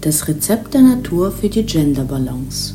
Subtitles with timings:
[0.00, 2.74] Das Rezept der Natur für die Gender-Balance.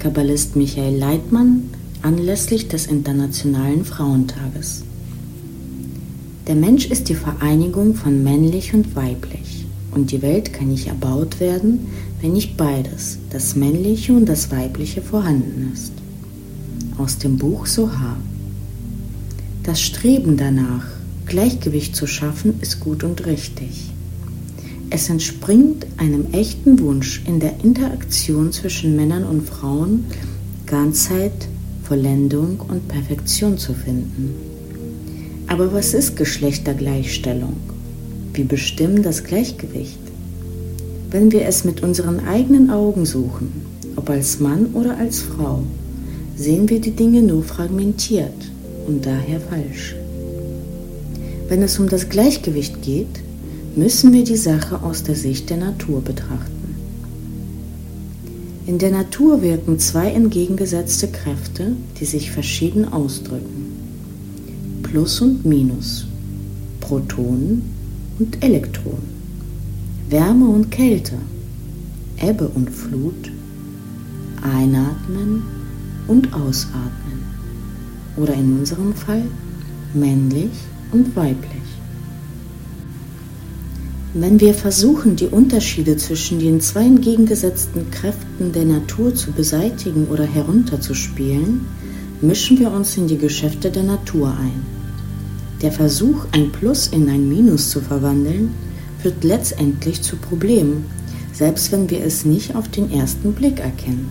[0.00, 1.70] Kabbalist Michael Leitmann
[2.02, 4.82] anlässlich des Internationalen Frauentages.
[6.48, 9.66] Der Mensch ist die Vereinigung von männlich und weiblich.
[9.92, 11.86] Und die Welt kann nicht erbaut werden,
[12.20, 15.92] wenn nicht beides, das männliche und das weibliche, vorhanden ist.
[16.98, 18.16] Aus dem Buch Soha.
[19.62, 20.86] Das Streben danach,
[21.26, 23.92] Gleichgewicht zu schaffen, ist gut und richtig.
[24.90, 30.06] Es entspringt einem echten Wunsch in der Interaktion zwischen Männern und Frauen,
[30.66, 31.46] Ganzheit,
[31.82, 34.34] Vollendung und Perfektion zu finden.
[35.46, 37.56] Aber was ist Geschlechtergleichstellung?
[38.32, 39.98] Wir bestimmen das Gleichgewicht.
[41.10, 43.52] Wenn wir es mit unseren eigenen Augen suchen,
[43.96, 45.62] ob als Mann oder als Frau,
[46.36, 48.50] sehen wir die Dinge nur fragmentiert
[48.86, 49.96] und daher falsch.
[51.48, 53.27] Wenn es um das Gleichgewicht geht,
[53.78, 56.74] müssen wir die Sache aus der Sicht der Natur betrachten.
[58.66, 63.66] In der Natur wirken zwei entgegengesetzte Kräfte, die sich verschieden ausdrücken.
[64.82, 66.06] Plus und Minus,
[66.80, 67.62] Protonen
[68.18, 69.08] und Elektronen,
[70.10, 71.14] Wärme und Kälte,
[72.20, 73.30] Ebbe und Flut,
[74.42, 75.44] Einatmen
[76.08, 77.22] und Ausatmen
[78.16, 79.22] oder in unserem Fall
[79.94, 80.50] männlich
[80.90, 81.67] und weiblich.
[84.20, 90.24] Wenn wir versuchen, die Unterschiede zwischen den zwei entgegengesetzten Kräften der Natur zu beseitigen oder
[90.24, 91.66] herunterzuspielen,
[92.20, 94.66] mischen wir uns in die Geschäfte der Natur ein.
[95.62, 98.54] Der Versuch, ein Plus in ein Minus zu verwandeln,
[99.00, 100.86] führt letztendlich zu Problemen,
[101.32, 104.10] selbst wenn wir es nicht auf den ersten Blick erkennen.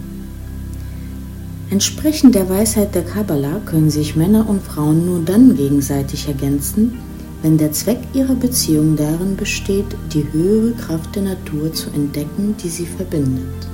[1.70, 6.98] Entsprechend der Weisheit der Kabbalah können sich Männer und Frauen nur dann gegenseitig ergänzen,
[7.42, 12.70] wenn der Zweck ihrer Beziehung darin besteht, die höhere Kraft der Natur zu entdecken, die
[12.70, 13.68] sie verbindet.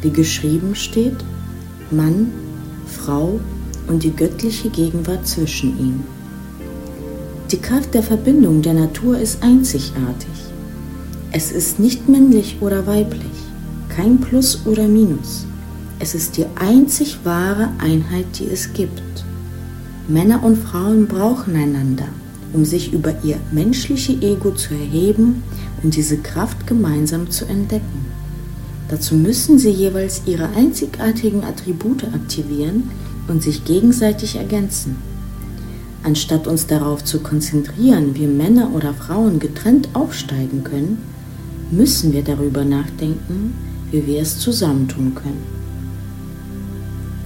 [0.00, 1.16] Wie geschrieben steht,
[1.90, 2.32] Mann,
[2.86, 3.38] Frau
[3.86, 6.04] und die göttliche Gegenwart zwischen ihnen.
[7.50, 10.30] Die Kraft der Verbindung der Natur ist einzigartig.
[11.32, 13.26] Es ist nicht männlich oder weiblich,
[13.88, 15.46] kein Plus oder Minus.
[15.98, 19.02] Es ist die einzig wahre Einheit, die es gibt.
[20.08, 22.08] Männer und Frauen brauchen einander
[22.54, 25.42] um sich über ihr menschliches Ego zu erheben
[25.82, 28.06] und diese Kraft gemeinsam zu entdecken.
[28.88, 32.90] Dazu müssen sie jeweils ihre einzigartigen Attribute aktivieren
[33.28, 34.96] und sich gegenseitig ergänzen.
[36.02, 40.98] Anstatt uns darauf zu konzentrieren, wie Männer oder Frauen getrennt aufsteigen können,
[41.70, 43.54] müssen wir darüber nachdenken,
[43.90, 45.63] wie wir es zusammentun können.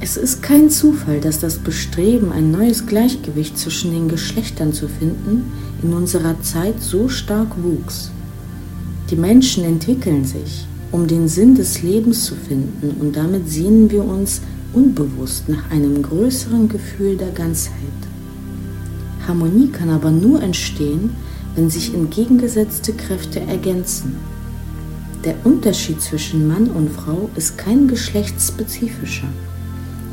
[0.00, 5.50] Es ist kein Zufall, dass das Bestreben, ein neues Gleichgewicht zwischen den Geschlechtern zu finden,
[5.82, 8.12] in unserer Zeit so stark wuchs.
[9.10, 14.04] Die Menschen entwickeln sich, um den Sinn des Lebens zu finden, und damit sehnen wir
[14.04, 14.40] uns
[14.72, 17.74] unbewusst nach einem größeren Gefühl der Ganzheit.
[19.26, 21.10] Harmonie kann aber nur entstehen,
[21.56, 24.16] wenn sich entgegengesetzte Kräfte ergänzen.
[25.24, 29.26] Der Unterschied zwischen Mann und Frau ist kein geschlechtsspezifischer.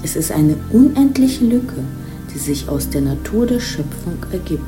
[0.05, 1.83] Es ist eine unendliche Lücke,
[2.31, 4.61] die sich aus der Natur der Schöpfung ergibt.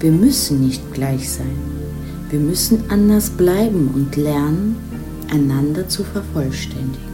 [0.00, 1.58] Wir müssen nicht gleich sein.
[2.30, 4.76] Wir müssen anders bleiben und lernen,
[5.30, 7.05] einander zu vervollständigen.